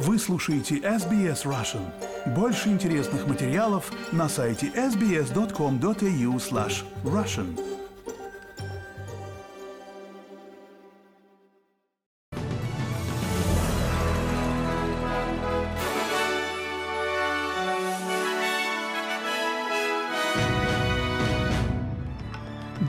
Вы 0.00 0.16
слушаете 0.20 0.76
SBS 0.76 1.44
Russian. 1.44 1.82
Больше 2.36 2.68
интересных 2.68 3.26
материалов 3.26 3.90
на 4.12 4.28
сайте 4.28 4.68
sbs.com.au 4.68 6.36
slash 6.36 6.84
russian. 7.02 7.58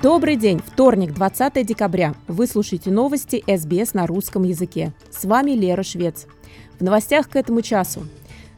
Добрый 0.04 0.36
день! 0.36 0.62
Вторник, 0.66 1.14
20 1.14 1.66
декабря. 1.66 2.14
Вы 2.28 2.46
слушаете 2.46 2.92
новости 2.92 3.44
СБС 3.48 3.96
на 3.96 4.06
русском 4.06 4.44
языке. 4.44 4.94
С 5.10 5.26
вами 5.26 5.52
Лера 5.52 5.84
Швец. 5.84 6.28
В 6.80 6.82
новостях 6.82 7.30
к 7.30 7.36
этому 7.36 7.62
часу. 7.62 8.06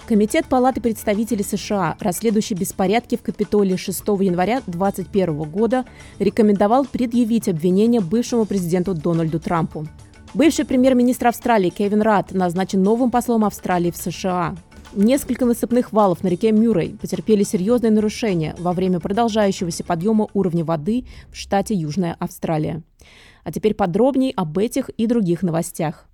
Комитет 0.05 0.45
Палаты 0.45 0.79
представителей 0.79 1.43
США, 1.43 1.95
расследующий 1.99 2.55
беспорядки 2.55 3.15
в 3.15 3.23
Капитолии 3.23 3.75
6 3.75 3.99
января 4.19 4.61
2021 4.67 5.49
года, 5.49 5.85
рекомендовал 6.19 6.85
предъявить 6.85 7.49
обвинение 7.49 7.99
бывшему 7.99 8.45
президенту 8.45 8.93
Дональду 8.93 9.39
Трампу. 9.39 9.87
Бывший 10.35 10.65
премьер-министр 10.65 11.27
Австралии 11.27 11.69
Кевин 11.69 12.01
Ратт 12.03 12.31
назначен 12.31 12.83
новым 12.83 13.09
послом 13.09 13.43
Австралии 13.43 13.89
в 13.89 13.97
США. 13.97 14.55
Несколько 14.93 15.45
насыпных 15.45 15.91
валов 15.91 16.23
на 16.23 16.27
реке 16.27 16.51
Мюррей 16.51 16.97
потерпели 17.01 17.43
серьезные 17.43 17.91
нарушения 17.91 18.55
во 18.59 18.73
время 18.73 18.99
продолжающегося 18.99 19.83
подъема 19.83 20.27
уровня 20.33 20.63
воды 20.63 21.05
в 21.31 21.37
штате 21.37 21.73
Южная 21.73 22.15
Австралия. 22.19 22.83
А 23.43 23.51
теперь 23.51 23.73
подробнее 23.73 24.33
об 24.35 24.57
этих 24.59 24.89
и 24.89 25.07
других 25.07 25.41
новостях. 25.41 26.05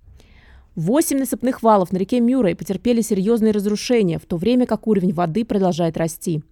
Восемь 0.78 1.18
насыпных 1.18 1.64
валов 1.64 1.90
на 1.90 1.96
реке 1.96 2.20
Мюррей 2.20 2.54
потерпели 2.54 3.00
серьезные 3.00 3.50
разрушения, 3.50 4.20
в 4.20 4.26
то 4.26 4.36
время 4.36 4.64
как 4.64 4.86
уровень 4.86 5.12
воды 5.12 5.44
продолжает 5.44 5.96
расти. 5.96 6.44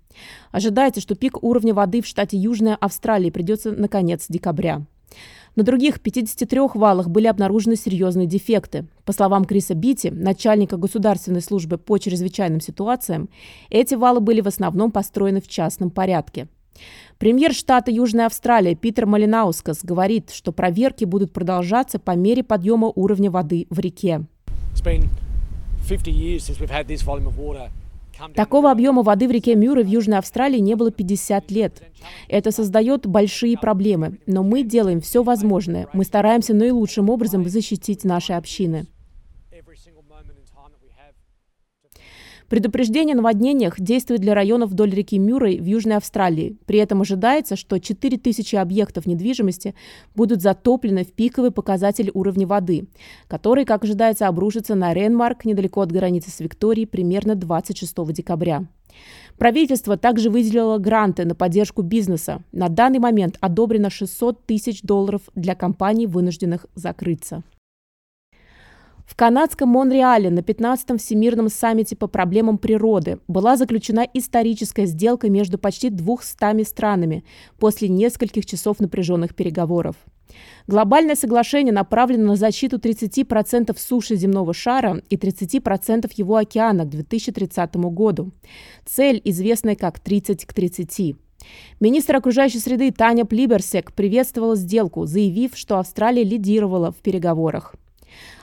Ожидается, 0.51 1.01
что 1.01 1.15
пик 1.15 1.45
уровня 1.45 1.73
воды 1.73 2.03
в 2.03 2.07
штате 2.09 2.37
Южная 2.37 2.75
Австралия 2.75 3.31
придется 3.31 3.71
на 3.71 3.87
конец 3.87 4.27
декабря. 4.29 4.85
На 5.55 5.63
других 5.63 6.01
53 6.01 6.59
валах 6.75 7.09
были 7.09 7.29
обнаружены 7.29 7.77
серьезные 7.77 8.27
дефекты. 8.27 8.89
По 9.05 9.13
словам 9.13 9.45
Криса 9.45 9.75
Бити, 9.75 10.09
начальника 10.09 10.77
Государственной 10.77 11.41
службы 11.41 11.79
по 11.79 11.97
чрезвычайным 11.97 12.61
ситуациям, 12.61 13.29
эти 13.71 13.95
валы 13.95 14.19
были 14.19 14.41
в 14.41 14.49
основном 14.49 14.91
построены 14.91 15.41
в 15.41 15.47
частном 15.47 15.91
порядке. 15.91 16.49
Премьер 17.19 17.53
штата 17.53 17.91
Южная 17.91 18.27
Австралия 18.27 18.75
Питер 18.75 19.07
Малинаускас 19.07 19.83
говорит, 19.83 20.31
что 20.31 20.53
проверки 20.53 21.05
будут 21.05 21.33
продолжаться 21.33 21.99
по 21.99 22.17
мере 22.17 22.43
подъема 22.43 22.93
уровня 22.95 23.31
воды 23.31 23.67
в 23.71 23.79
реке. 23.79 24.27
Такого 28.35 28.71
объема 28.71 29.03
воды 29.03 29.29
в 29.29 29.31
реке 29.31 29.55
Мюррей 29.55 29.85
в 29.85 29.89
Южной 29.89 30.19
Австралии 30.19 30.59
не 30.59 30.75
было 30.75 30.91
50 30.91 31.51
лет. 31.51 31.83
Это 32.29 32.51
создает 32.51 33.07
большие 33.07 33.59
проблемы, 33.59 34.19
но 34.27 34.43
мы 34.43 34.63
делаем 34.63 35.01
все 35.01 35.23
возможное. 35.23 35.89
Мы 35.93 36.05
стараемся 36.05 36.55
наилучшим 36.55 37.11
образом 37.11 37.47
защитить 37.49 38.05
наши 38.05 38.33
общины. 38.33 38.87
Предупреждение 42.49 43.15
о 43.15 43.17
наводнениях 43.17 43.81
действует 43.81 44.21
для 44.21 44.33
районов 44.33 44.71
вдоль 44.71 44.91
реки 44.91 45.19
Мюррей 45.19 45.59
в 45.59 45.65
Южной 45.65 45.97
Австралии. 45.97 46.57
При 46.67 46.79
этом 46.79 47.01
ожидается, 47.01 47.57
что 47.57 47.81
4000 47.81 48.55
объектов 48.55 49.07
недвижимости 49.07 49.75
будут 50.15 50.43
затоплены 50.43 51.05
в 51.05 51.13
пиковый 51.13 51.51
показатель 51.51 52.13
уровня 52.15 52.47
воды, 52.47 52.87
который, 53.27 53.65
как 53.65 53.83
ожидается, 53.83 54.29
обрушится 54.29 54.77
на 54.77 54.95
Ренмарк 54.95 55.45
недалеко 55.45 55.81
от 55.81 55.91
границы 55.91 56.31
с 56.31 56.39
Викторией 56.39 56.87
примерно 56.87 57.35
26 57.35 58.13
декабря. 58.13 58.67
Правительство 59.39 59.97
также 59.97 60.31
выделило 60.31 60.79
гранты 60.79 61.25
на 61.25 61.35
поддержку 61.35 61.83
бизнеса. 61.83 62.43
На 62.53 62.69
данный 62.69 63.01
момент 63.01 63.37
одобрено 63.41 63.91
600 63.91 64.47
тысяч 64.47 64.83
долларов 64.83 65.23
для 65.35 65.57
компаний, 65.57 66.07
вынужденных 66.07 66.67
закрыться. 66.75 67.43
В 69.07 69.15
канадском 69.15 69.69
Монреале 69.69 70.31
на 70.31 70.41
15-м 70.41 70.99
Всемирном 70.99 71.49
саммите 71.49 71.95
по 71.95 72.09
проблемам 72.09 72.59
природы 72.59 73.21
была 73.29 73.57
заключена 73.57 74.05
историческая 74.13 74.85
сделка 74.87 75.31
между 75.31 75.59
почти 75.59 75.91
200 75.91 76.65
странами 76.65 77.25
после 77.59 77.89
нескольких 77.89 78.45
часов 78.45 78.81
напряженных 78.81 79.37
переговоров. 79.37 79.95
Глобальное 80.67 81.15
соглашение 81.15 81.73
направлено 81.73 82.27
на 82.27 82.37
защиту 82.37 82.79
30% 82.79 83.79
суши 83.79 84.17
земного 84.17 84.53
шара 84.53 85.01
и 85.09 85.17
30% 85.17 86.11
его 86.17 86.37
океана 86.37 86.85
к 86.85 86.91
2030 86.91 87.77
году. 87.77 88.33
Цель, 88.85 89.23
известная 89.25 89.77
как 89.77 90.01
30 90.01 90.45
к 90.45 90.53
30. 90.53 91.15
Министр 91.79 92.17
окружающей 92.17 92.59
среды 92.59 92.91
Таня 92.91 93.25
Плиберсек 93.25 93.93
приветствовала 93.93 94.57
сделку, 94.57 95.07
заявив, 95.07 95.57
что 95.57 95.79
Австралия 95.79 96.25
лидировала 96.25 96.91
в 96.91 96.97
переговорах. 96.97 97.77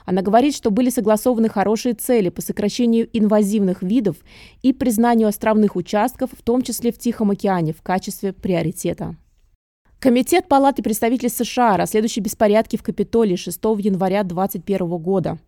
Она 0.04 0.22
говорит, 0.22 0.54
что 0.54 0.70
были 0.70 0.90
согласованы 0.90 1.48
хорошие 1.48 1.94
цели 1.94 2.28
по 2.28 2.42
сокращению 2.42 3.08
инвазивных 3.12 3.82
видов 3.82 4.16
и 4.62 4.72
признанию 4.72 5.28
островных 5.28 5.76
участков, 5.76 6.30
в 6.36 6.42
том 6.42 6.62
числе 6.62 6.92
в 6.92 6.98
Тихом 6.98 7.30
океане, 7.30 7.72
в 7.72 7.82
качестве 7.82 8.32
приоритета. 8.32 9.16
Комитет 9.98 10.48
Палаты 10.48 10.82
представителей 10.82 11.30
США, 11.30 11.78
расследующий 11.78 12.20
беспорядки 12.20 12.76
в 12.76 12.82
Капитолии 12.82 13.36
6 13.36 13.58
января 13.78 14.22
2021 14.22 14.86
года, 14.98 15.38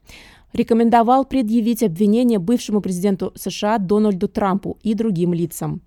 рекомендовал 0.55 1.27
предъявить 1.27 1.83
обвинение 1.83 2.39
бывшему 2.39 2.81
президенту 2.81 3.33
США 3.35 3.77
Дональду 3.77 4.29
Трампу 4.29 4.79
и 4.83 4.95
другим 4.95 5.35
лицам. 5.35 5.83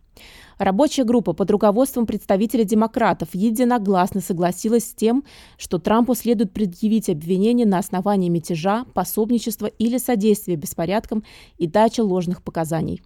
Рабочая 0.58 1.06
группа 1.06 1.34
под 1.34 1.50
руководством 1.52 2.06
представителя 2.06 2.64
демократов 2.64 3.30
единогласно 3.34 4.22
согласилась 4.22 4.86
с 4.86 4.94
тем, 4.94 5.24
что 5.58 5.80
Трампу 5.80 6.16
следует 6.16 6.52
предъявить 6.52 7.10
обвинение 7.10 7.66
на 7.66 7.78
основании 7.78 8.30
мятежа, 8.30 8.86
пособничества 8.94 9.68
или 9.68 9.98
содействия 9.98 10.56
беспорядкам 10.56 11.24
и 11.58 11.68
дачи 11.68 12.02
ложных 12.02 12.44
показаний. 12.44 13.02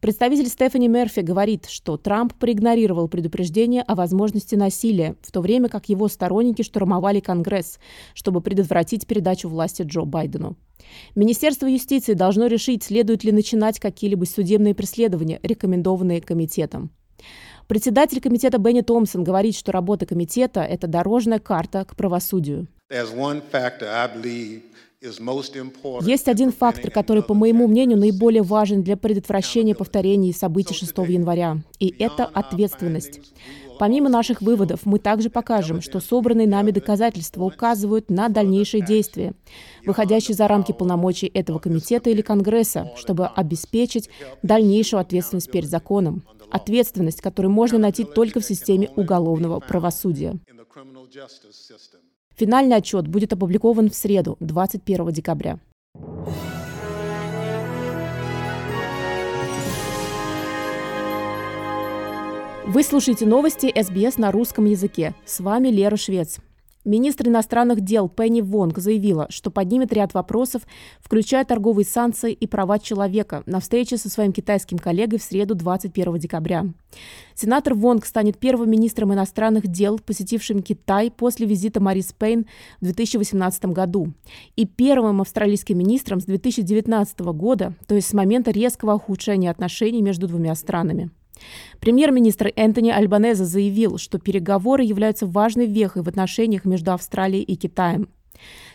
Представитель 0.00 0.48
Стефани 0.48 0.88
Мерфи 0.88 1.20
говорит, 1.20 1.66
что 1.66 1.96
Трамп 1.96 2.34
проигнорировал 2.34 3.08
предупреждение 3.08 3.82
о 3.82 3.94
возможности 3.94 4.54
насилия, 4.54 5.16
в 5.22 5.32
то 5.32 5.40
время 5.40 5.68
как 5.68 5.88
его 5.88 6.08
сторонники 6.08 6.62
штурмовали 6.62 7.20
Конгресс, 7.20 7.78
чтобы 8.14 8.40
предотвратить 8.40 9.06
передачу 9.06 9.48
власти 9.48 9.82
Джо 9.82 10.02
Байдену. 10.02 10.56
Министерство 11.14 11.66
юстиции 11.66 12.12
должно 12.12 12.46
решить, 12.46 12.84
следует 12.84 13.24
ли 13.24 13.32
начинать 13.32 13.80
какие-либо 13.80 14.24
судебные 14.24 14.74
преследования, 14.74 15.40
рекомендованные 15.42 16.20
комитетом. 16.20 16.90
Председатель 17.66 18.20
комитета 18.20 18.58
Бенни 18.58 18.82
Томпсон 18.82 19.24
говорит, 19.24 19.56
что 19.56 19.72
работа 19.72 20.06
комитета– 20.06 20.60
это 20.62 20.86
дорожная 20.86 21.40
карта 21.40 21.84
к 21.84 21.96
правосудию. 21.96 22.68
Есть 26.02 26.28
один 26.28 26.52
фактор, 26.52 26.90
который, 26.90 27.22
по 27.22 27.34
моему 27.34 27.66
мнению, 27.66 27.98
наиболее 27.98 28.42
важен 28.42 28.82
для 28.82 28.96
предотвращения 28.96 29.74
повторений 29.74 30.32
событий 30.32 30.74
6 30.74 30.96
января, 30.98 31.58
и 31.78 31.94
это 31.98 32.24
ответственность. 32.24 33.20
Помимо 33.78 34.08
наших 34.08 34.40
выводов, 34.40 34.80
мы 34.84 34.98
также 34.98 35.28
покажем, 35.28 35.82
что 35.82 36.00
собранные 36.00 36.46
нами 36.46 36.70
доказательства 36.70 37.44
указывают 37.44 38.10
на 38.10 38.28
дальнейшие 38.28 38.84
действия, 38.84 39.34
выходящие 39.84 40.34
за 40.34 40.48
рамки 40.48 40.72
полномочий 40.72 41.26
этого 41.26 41.58
комитета 41.58 42.08
или 42.10 42.22
Конгресса, 42.22 42.92
чтобы 42.96 43.26
обеспечить 43.26 44.08
дальнейшую 44.42 45.00
ответственность 45.00 45.50
перед 45.50 45.68
законом. 45.68 46.24
Ответственность, 46.50 47.20
которую 47.20 47.52
можно 47.52 47.78
найти 47.78 48.04
только 48.04 48.40
в 48.40 48.44
системе 48.44 48.88
уголовного 48.96 49.60
правосудия. 49.60 50.38
Финальный 52.36 52.76
отчет 52.76 53.08
будет 53.08 53.32
опубликован 53.32 53.88
в 53.88 53.94
среду, 53.94 54.36
21 54.40 55.10
декабря. 55.10 55.58
Вы 62.66 62.82
слушаете 62.82 63.24
новости 63.24 63.72
СБС 63.80 64.18
на 64.18 64.30
русском 64.32 64.66
языке. 64.66 65.14
С 65.24 65.40
вами 65.40 65.68
Лера 65.68 65.96
Швец. 65.96 66.40
Министр 66.86 67.26
иностранных 67.26 67.80
дел 67.80 68.08
Пенни 68.08 68.40
Вонг 68.40 68.78
заявила, 68.78 69.26
что 69.28 69.50
поднимет 69.50 69.92
ряд 69.92 70.14
вопросов, 70.14 70.62
включая 71.00 71.44
торговые 71.44 71.84
санкции 71.84 72.32
и 72.32 72.46
права 72.46 72.78
человека, 72.78 73.42
на 73.44 73.58
встрече 73.58 73.96
со 73.96 74.08
своим 74.08 74.32
китайским 74.32 74.78
коллегой 74.78 75.18
в 75.18 75.22
среду 75.24 75.56
21 75.56 76.16
декабря. 76.18 76.64
Сенатор 77.34 77.74
Вонг 77.74 78.06
станет 78.06 78.38
первым 78.38 78.70
министром 78.70 79.12
иностранных 79.12 79.66
дел, 79.66 79.98
посетившим 79.98 80.62
Китай 80.62 81.10
после 81.10 81.44
визита 81.44 81.80
Марис 81.80 82.12
Пейн 82.12 82.46
в 82.80 82.84
2018 82.84 83.64
году, 83.66 84.12
и 84.54 84.64
первым 84.64 85.20
австралийским 85.20 85.76
министром 85.76 86.20
с 86.20 86.24
2019 86.26 87.18
года, 87.18 87.74
то 87.88 87.96
есть 87.96 88.08
с 88.08 88.12
момента 88.12 88.52
резкого 88.52 88.94
ухудшения 88.94 89.50
отношений 89.50 90.02
между 90.02 90.28
двумя 90.28 90.54
странами. 90.54 91.10
Премьер-министр 91.80 92.52
Энтони 92.56 92.90
Альбанеза 92.90 93.44
заявил, 93.44 93.98
что 93.98 94.18
переговоры 94.18 94.82
являются 94.82 95.26
важной 95.26 95.66
вехой 95.66 96.02
в 96.02 96.08
отношениях 96.08 96.64
между 96.64 96.92
Австралией 96.92 97.42
и 97.42 97.56
Китаем. 97.56 98.08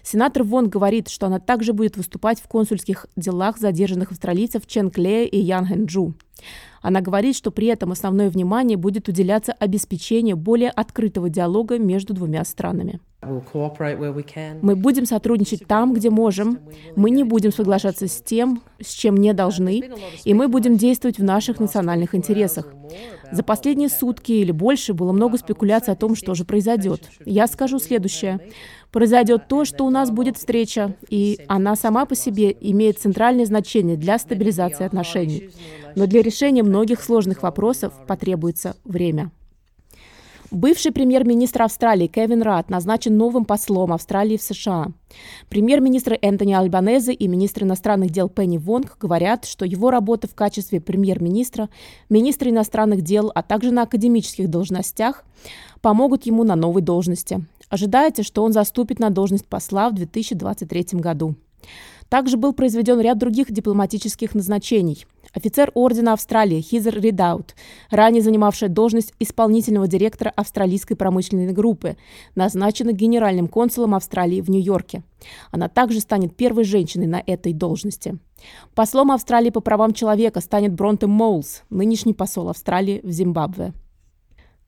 Сенатор 0.03 0.43
Вон 0.43 0.69
говорит, 0.69 1.09
что 1.09 1.27
она 1.27 1.39
также 1.39 1.73
будет 1.73 1.97
выступать 1.97 2.41
в 2.41 2.47
консульских 2.47 3.05
делах 3.15 3.57
задержанных 3.57 4.11
австралийцев 4.11 4.65
Чен 4.65 4.89
Клея 4.89 5.25
и 5.25 5.39
Ян 5.39 5.65
Хэнджу. 5.65 6.15
Она 6.81 7.01
говорит, 7.01 7.35
что 7.35 7.51
при 7.51 7.67
этом 7.67 7.91
основное 7.91 8.29
внимание 8.29 8.77
будет 8.77 9.07
уделяться 9.07 9.53
обеспечению 9.53 10.37
более 10.37 10.71
открытого 10.71 11.29
диалога 11.29 11.77
между 11.77 12.13
двумя 12.13 12.43
странами. 12.43 12.99
Мы 14.61 14.75
будем 14.75 15.05
сотрудничать 15.05 15.67
там, 15.67 15.93
где 15.93 16.09
можем. 16.09 16.59
Мы 16.95 17.11
не 17.11 17.23
будем 17.23 17.51
соглашаться 17.51 18.07
с 18.07 18.21
тем, 18.21 18.63
с 18.79 18.89
чем 18.89 19.15
не 19.15 19.33
должны, 19.33 19.91
и 20.23 20.33
мы 20.33 20.47
будем 20.47 20.75
действовать 20.75 21.19
в 21.19 21.23
наших 21.23 21.59
национальных 21.59 22.15
интересах. 22.15 22.67
За 23.31 23.43
последние 23.43 23.89
сутки 23.89 24.31
или 24.31 24.51
больше 24.51 24.93
было 24.93 25.11
много 25.11 25.37
спекуляций 25.37 25.93
о 25.93 25.97
том, 25.97 26.15
что 26.15 26.33
же 26.33 26.45
произойдет. 26.45 27.09
Я 27.25 27.47
скажу 27.47 27.79
следующее. 27.79 28.39
Произойдет 28.91 29.47
то, 29.47 29.63
что 29.65 29.85
у 29.85 29.89
нас 29.89 30.11
будет 30.11 30.37
встреча, 30.37 30.95
и 31.07 31.39
она 31.47 31.75
сама 31.75 32.05
по 32.05 32.15
себе 32.15 32.55
имеет 32.59 32.99
центральное 32.99 33.45
значение 33.45 33.95
для 33.95 34.17
стабилизации 34.17 34.83
отношений. 34.83 35.51
Но 35.95 36.07
для 36.07 36.21
решения 36.21 36.63
многих 36.63 37.01
сложных 37.01 37.43
вопросов 37.43 37.93
потребуется 38.07 38.75
время. 38.83 39.31
Бывший 40.51 40.91
премьер-министр 40.91 41.61
Австралии 41.61 42.07
Кевин 42.07 42.41
Рад 42.41 42.69
назначен 42.69 43.15
новым 43.15 43.45
послом 43.45 43.93
Австралии 43.93 44.35
в 44.35 44.41
США. 44.41 44.87
Премьер-министры 45.47 46.19
Энтони 46.21 46.51
Альбанезе 46.51 47.13
и 47.13 47.25
министр 47.29 47.63
иностранных 47.63 48.09
дел 48.09 48.27
Пенни 48.27 48.57
Вонг 48.57 48.97
говорят, 48.99 49.45
что 49.45 49.63
его 49.63 49.91
работа 49.91 50.27
в 50.27 50.35
качестве 50.35 50.81
премьер-министра, 50.81 51.69
министра 52.09 52.49
иностранных 52.49 53.01
дел, 53.01 53.31
а 53.33 53.43
также 53.43 53.71
на 53.71 53.83
академических 53.83 54.49
должностях 54.49 55.23
помогут 55.79 56.25
ему 56.25 56.43
на 56.43 56.57
новой 56.57 56.81
должности. 56.81 57.45
Ожидается, 57.69 58.21
что 58.21 58.43
он 58.43 58.51
заступит 58.51 58.99
на 58.99 59.09
должность 59.09 59.47
посла 59.47 59.89
в 59.89 59.93
2023 59.93 60.99
году. 60.99 61.35
Также 62.09 62.35
был 62.35 62.51
произведен 62.51 62.99
ряд 62.99 63.17
других 63.17 63.49
дипломатических 63.53 64.35
назначений. 64.35 65.05
Офицер 65.33 65.71
Ордена 65.75 66.13
Австралии 66.13 66.59
Хизер 66.59 66.99
Ридаут, 66.99 67.55
ранее 67.89 68.21
занимавшая 68.21 68.69
должность 68.69 69.13
исполнительного 69.19 69.87
директора 69.87 70.31
австралийской 70.35 70.95
промышленной 70.95 71.53
группы, 71.53 71.95
назначена 72.35 72.91
генеральным 72.91 73.47
консулом 73.47 73.95
Австралии 73.95 74.41
в 74.41 74.49
Нью-Йорке. 74.49 75.03
Она 75.51 75.69
также 75.69 76.01
станет 76.01 76.35
первой 76.35 76.65
женщиной 76.65 77.07
на 77.07 77.23
этой 77.25 77.53
должности. 77.53 78.17
Послом 78.75 79.11
Австралии 79.11 79.51
по 79.51 79.61
правам 79.61 79.93
человека 79.93 80.41
станет 80.41 80.73
Бронте 80.73 81.07
Моулс, 81.07 81.63
нынешний 81.69 82.13
посол 82.13 82.49
Австралии 82.49 82.99
в 83.03 83.11
Зимбабве. 83.11 83.73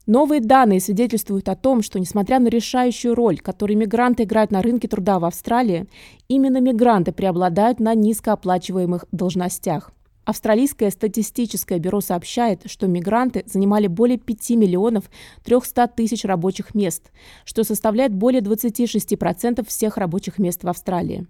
Новые 0.06 0.40
данные 0.42 0.80
свидетельствуют 0.80 1.48
о 1.48 1.56
том, 1.56 1.82
что 1.82 1.98
несмотря 1.98 2.38
на 2.38 2.48
решающую 2.48 3.14
роль, 3.14 3.38
которую 3.38 3.78
мигранты 3.78 4.24
играют 4.24 4.50
на 4.50 4.60
рынке 4.62 4.86
труда 4.86 5.18
в 5.18 5.24
Австралии, 5.24 5.86
именно 6.28 6.60
мигранты 6.60 7.12
преобладают 7.12 7.80
на 7.80 7.94
низкооплачиваемых 7.94 9.06
должностях. 9.12 9.92
Австралийское 10.24 10.90
статистическое 10.90 11.78
бюро 11.78 12.00
сообщает, 12.00 12.62
что 12.66 12.86
мигранты 12.86 13.44
занимали 13.46 13.86
более 13.86 14.18
5 14.18 14.50
миллионов 14.50 15.10
300 15.44 15.88
тысяч 15.88 16.24
рабочих 16.24 16.74
мест, 16.74 17.10
что 17.44 17.64
составляет 17.64 18.14
более 18.14 18.40
26% 18.40 19.66
всех 19.66 19.96
рабочих 19.96 20.38
мест 20.38 20.64
в 20.64 20.68
Австралии. 20.68 21.26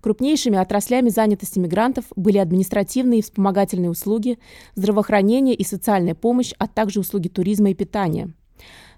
Крупнейшими 0.00 0.58
отраслями 0.58 1.08
занятости 1.08 1.58
мигрантов 1.58 2.04
были 2.14 2.38
административные 2.38 3.20
и 3.20 3.22
вспомогательные 3.22 3.90
услуги, 3.90 4.38
здравоохранение 4.74 5.54
и 5.54 5.64
социальная 5.64 6.14
помощь, 6.14 6.52
а 6.58 6.68
также 6.68 7.00
услуги 7.00 7.28
туризма 7.28 7.70
и 7.70 7.74
питания. 7.74 8.32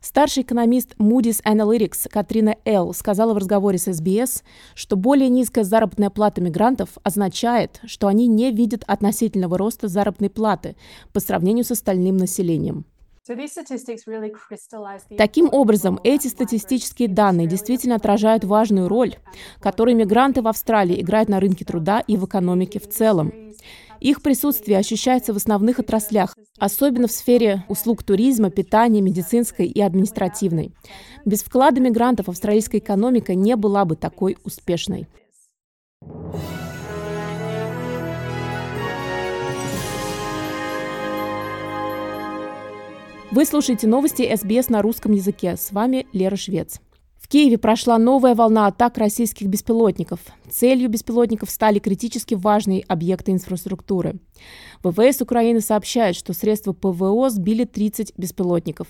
Старший 0.01 0.43
экономист 0.43 0.95
Moody's 0.99 1.43
Analytics 1.45 2.09
Катрина 2.09 2.57
Эл 2.65 2.95
сказала 2.95 3.35
в 3.35 3.39
разговоре 3.39 3.79
с 3.79 3.93
СБС, 3.93 4.43
что 4.75 4.97
более 4.97 5.29
низкая 5.29 5.65
заработная 5.65 6.11
плата 6.11 6.41
мигрантов 6.41 6.91
означает, 7.03 7.81
что 7.85 8.07
они 8.07 8.27
не 8.27 8.53
видят 8.53 8.85
относительного 8.87 9.59
роста 9.59 9.89
заработной 9.89 10.31
платы 10.31 10.77
по 11.13 11.21
сравнению 11.21 11.65
с 11.65 11.73
остальным 11.73 12.17
населением. 12.17 12.85
Таким 15.19 15.51
образом, 15.53 16.01
эти 16.03 16.29
статистические 16.29 17.09
данные 17.09 17.47
действительно 17.47 17.97
отражают 17.97 18.45
важную 18.45 18.89
роль, 18.89 19.17
которую 19.61 19.97
мигранты 19.97 20.41
в 20.41 20.49
Австралии 20.49 20.99
играют 20.99 21.29
на 21.29 21.39
рынке 21.39 21.67
труда 21.67 22.01
и 22.01 22.17
в 22.17 22.25
экономике 22.25 22.81
в 22.81 22.89
целом. 22.89 23.33
Их 24.01 24.23
присутствие 24.23 24.79
ощущается 24.79 25.33
в 25.33 25.37
основных 25.37 25.79
отраслях, 25.79 26.37
особенно 26.59 27.09
в 27.09 27.13
сфере 27.13 27.65
услуг 27.69 28.03
туризма, 28.03 28.51
питания, 28.51 29.01
медицинской 29.01 29.67
и 29.67 29.81
административной. 29.81 30.73
Без 31.25 31.43
вклада 31.43 31.81
мигрантов 31.81 32.29
австралийская 32.29 32.81
экономика 32.81 33.35
не 33.35 33.57
была 33.57 33.85
бы 33.85 33.97
такой 33.97 34.37
успешной. 34.45 35.09
Вы 43.31 43.45
слушаете 43.45 43.87
новости 43.87 44.35
СБС 44.35 44.71
на 44.71 44.81
русском 44.81 45.13
языке. 45.13 45.57
С 45.57 45.71
вами 45.71 46.07
Лера 46.13 46.37
Швец. 46.37 46.81
В 47.29 47.31
Киеве 47.31 47.59
прошла 47.59 47.99
новая 47.99 48.35
волна 48.35 48.69
атак 48.69 48.97
российских 48.97 49.49
беспилотников. 49.49 50.21
Целью 50.51 50.89
беспилотников 50.89 51.51
стали 51.51 51.79
критически 51.79 52.33
важные 52.33 52.83
объекты 52.89 53.33
инфраструктуры. 53.33 54.19
ВВС 54.83 55.21
Украины 55.21 55.61
сообщает, 55.61 56.17
что 56.17 56.33
средства 56.33 56.73
ПВО 56.73 57.29
сбили 57.29 57.65
30 57.65 58.15
беспилотников. 58.17 58.89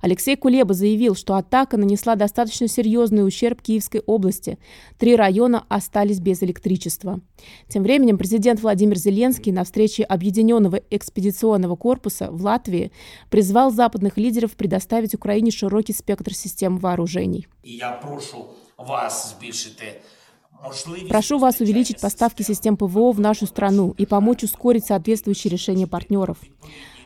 Алексей 0.00 0.36
Кулеба 0.36 0.74
заявил, 0.74 1.16
что 1.16 1.34
атака 1.34 1.76
нанесла 1.76 2.14
достаточно 2.14 2.68
серьезный 2.68 3.26
ущерб 3.26 3.60
Киевской 3.60 4.00
области. 4.06 4.58
Три 4.98 5.16
района 5.16 5.64
остались 5.68 6.20
без 6.20 6.42
электричества. 6.42 7.20
Тем 7.68 7.82
временем 7.82 8.16
президент 8.18 8.60
Владимир 8.60 8.96
Зеленский 8.96 9.52
на 9.52 9.64
встрече 9.64 10.04
Объединенного 10.04 10.80
экспедиционного 10.90 11.76
корпуса 11.76 12.28
в 12.30 12.42
Латвии 12.42 12.92
призвал 13.30 13.72
западных 13.72 14.16
лидеров 14.16 14.52
предоставить 14.52 15.14
Украине 15.14 15.50
широкий 15.50 15.92
спектр 15.92 16.34
систем 16.34 16.78
вооружений. 16.78 17.48
Я 17.68 17.90
прошу 17.90 18.44
вас 18.78 19.36
збільшити 19.36 20.00
Прошу 21.08 21.38
вас 21.38 21.60
увеличить 21.60 22.00
поставки 22.00 22.42
систем 22.42 22.76
ПВО 22.76 23.12
в 23.12 23.20
нашу 23.20 23.46
страну 23.46 23.94
и 23.98 24.06
помочь 24.06 24.44
ускорить 24.44 24.86
соответствующие 24.86 25.50
решения 25.50 25.86
партнеров. 25.86 26.38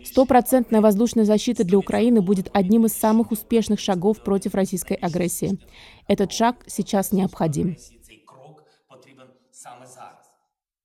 Стопроцентная 0.05 0.81
воздушная 0.81 1.25
защита 1.25 1.65
для 1.65 1.79
Украины 1.79 2.21
будет 2.21 2.49
одним 2.53 2.87
из 2.87 2.93
самых 2.93 3.33
успешных 3.33 3.81
шагов 3.81 4.23
против 4.23 4.55
российской 4.55 4.95
агрессии. 4.95 5.59
Этот 6.07 6.33
шаг 6.33 6.57
сейчас 6.67 7.13
необходим. 7.13 7.77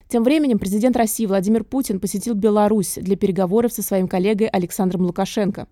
Тем 0.07 0.24
временем 0.24 0.60
президент 0.60 0.96
России 0.96 1.25
Владимир 1.25 1.63
Путин 1.63 2.00
посетил 2.00 2.36
Беларусь 2.36 2.96
для 2.96 3.15
переговоров 3.15 3.74
со 3.74 3.82
своим 3.82 4.08
коллегой 4.08 4.48
Александром 4.48 5.01
Лукашенко, 5.01 5.68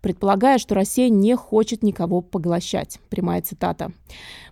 предполагая, 0.00 0.58
что 0.58 0.74
Россия 0.74 1.08
не 1.08 1.36
хочет 1.36 1.82
никого 1.82 2.20
поглощать. 2.20 2.98
Прямая 3.08 3.42
цитата. 3.42 3.92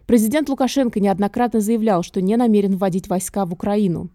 Президент 0.06 0.48
Лукашенко 0.48 1.00
неоднократно 1.00 1.60
заявлял, 1.60 2.02
что 2.02 2.20
не 2.20 2.36
намерен 2.36 2.76
вводить 2.76 3.08
войска 3.08 3.44
в 3.44 3.52
Украину. 3.52 4.08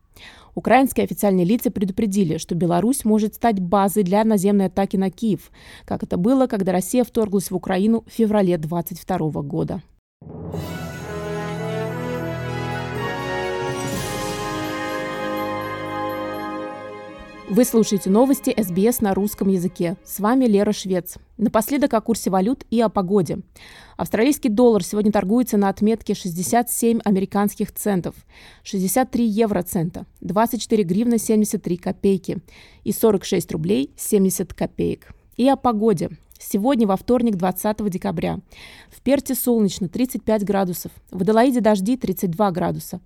Украинские 0.55 1.03
официальные 1.03 1.46
лица 1.46 1.70
предупредили, 1.70 2.38
что 2.38 2.55
Беларусь 2.55 3.05
может 3.05 3.36
стать 3.36 3.60
базой 3.60 4.03
для 4.03 4.24
наземной 4.24 4.67
атаки 4.67 4.98
на 4.98 5.10
Киев, 5.10 5.51
как 5.86 6.03
это 6.03 6.17
было, 6.17 6.48
когда 6.48 6.72
Россия 6.72 7.03
вторглась 7.03 7.51
в 7.51 7.55
Украину 7.55 8.03
в 8.08 8.12
феврале 8.12 8.58
2022 8.58 9.41
года. 9.41 9.82
Вы 17.50 17.65
слушаете 17.65 18.12
новости 18.12 18.53
СБС 18.56 19.01
на 19.01 19.15
русском 19.15 19.48
языке. 19.48 19.98
С 20.06 20.20
вами 20.20 20.46
Лера 20.46 20.72
Швец. 20.72 21.15
Напоследок 21.38 21.96
о 21.96 22.01
курсе 22.01 22.29
валют 22.29 22.63
и 22.70 22.79
о 22.79 22.89
погоде. 22.89 23.39
Австралийский 23.98 24.50
доллар 24.50 24.84
сегодня 24.84 25.12
торгуется 25.12 25.58
на 25.58 25.70
отметке 25.70 26.13
67 26.13 27.00
американских 27.03 27.74
центов, 27.74 28.13
63 28.62 29.25
евроцента, 29.25 30.06
24 30.22 30.84
гривны 30.84 31.18
73 31.18 31.77
копейки 31.77 32.38
и 32.84 32.91
46 32.91 33.51
рублей 33.51 33.96
70 33.98 34.53
копеек. 34.53 35.08
И 35.36 35.50
о 35.50 35.56
погоде. 35.56 36.12
Сегодня, 36.41 36.88
во 36.88 36.96
вторник, 36.96 37.36
20 37.36 37.89
декабря. 37.89 38.39
В 38.89 39.01
Перте 39.01 39.36
солнечно 39.36 39.89
35 39.89 40.46
градусов. 40.46 40.91
В 41.12 41.22
Аделаиде 41.22 41.60
дожди 41.60 41.98
32 41.98 42.51
градуса. 42.51 43.01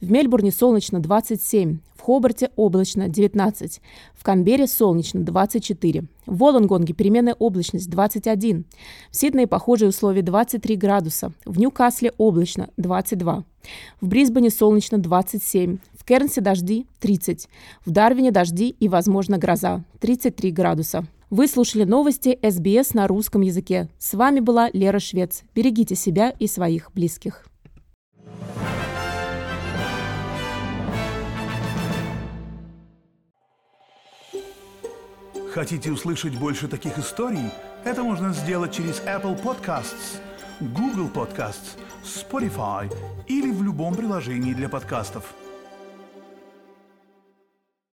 В 0.00 0.10
Мельбурне 0.10 0.50
солнечно 0.50 0.98
27. 0.98 1.80
В 1.94 2.00
Хобарте 2.00 2.50
облачно 2.56 3.08
19. 3.08 3.82
В 4.14 4.24
Канберре 4.24 4.66
солнечно 4.66 5.20
24. 5.20 6.04
В 6.24 6.38
Волонгонге 6.38 6.94
переменная 6.94 7.34
облачность 7.34 7.90
21. 7.90 8.64
В 9.10 9.16
Сиднее 9.16 9.46
похожие 9.46 9.90
условия 9.90 10.22
23 10.22 10.76
градуса. 10.76 11.32
В 11.44 11.58
Ньюкасле 11.58 12.14
облачно 12.16 12.70
22. 12.78 13.44
В 14.00 14.08
Брисбене 14.08 14.48
солнечно 14.48 14.96
27. 14.96 15.76
Кернсе 16.08 16.40
дожди 16.40 16.86
30. 17.00 17.50
В 17.84 17.90
Дарвине 17.90 18.30
дожди 18.30 18.70
и, 18.70 18.88
возможно, 18.88 19.36
гроза 19.36 19.84
33 20.00 20.50
градуса. 20.52 21.04
Вы 21.28 21.46
слушали 21.46 21.84
новости 21.84 22.38
СБС 22.42 22.94
на 22.94 23.06
русском 23.06 23.42
языке. 23.42 23.90
С 23.98 24.14
вами 24.14 24.40
была 24.40 24.70
Лера 24.72 25.00
Швец. 25.00 25.42
Берегите 25.54 25.96
себя 25.96 26.30
и 26.30 26.46
своих 26.46 26.92
близких. 26.94 27.44
Хотите 35.52 35.92
услышать 35.92 36.38
больше 36.38 36.68
таких 36.68 36.98
историй? 36.98 37.50
Это 37.84 38.02
можно 38.02 38.32
сделать 38.32 38.72
через 38.72 39.02
Apple 39.02 39.38
Podcasts, 39.42 40.20
Google 40.60 41.10
Podcasts, 41.14 41.76
Spotify 42.02 42.90
или 43.26 43.50
в 43.50 43.62
любом 43.62 43.94
приложении 43.94 44.54
для 44.54 44.70
подкастов. 44.70 45.34